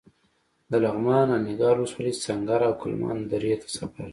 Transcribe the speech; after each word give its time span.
د 0.71 0.73
لغمان 0.83 1.27
الینګار 1.35 1.75
ولسوالۍ 1.77 2.13
سنګر 2.25 2.61
او 2.67 2.73
کلمان 2.81 3.17
درې 3.31 3.53
ته 3.61 3.67
سفر. 3.77 4.07